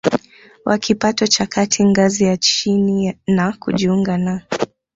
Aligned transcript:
wa 0.65 0.77
kipato 0.77 1.27
cha 1.27 1.45
kati 1.45 1.85
ngazi 1.85 2.23
ya 2.23 2.37
chini 2.37 3.17
na 3.27 3.53
kujiunga 3.53 4.17
na 4.17 4.41